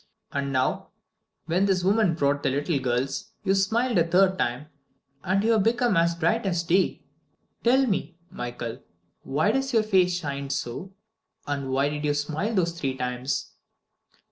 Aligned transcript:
And 0.31 0.51
now, 0.51 0.87
when 1.45 1.67
this 1.67 1.83
woman 1.83 2.15
brought 2.15 2.41
the 2.41 2.49
little 2.49 2.79
girls, 2.79 3.33
you 3.43 3.53
smiled 3.53 3.99
a 3.99 4.03
third 4.07 4.39
time, 4.39 4.65
and 5.23 5.43
have 5.43 5.61
become 5.61 5.95
as 5.95 6.15
bright 6.15 6.43
as 6.43 6.63
day? 6.63 7.03
Tell 7.63 7.85
me, 7.85 8.17
Michael, 8.31 8.79
why 9.21 9.51
does 9.51 9.73
your 9.73 9.83
face 9.83 10.17
shine 10.17 10.49
so, 10.49 10.91
and 11.45 11.69
why 11.69 11.89
did 11.89 12.03
you 12.03 12.15
smile 12.15 12.55
those 12.55 12.71
three 12.71 12.97
times?" 12.97 13.51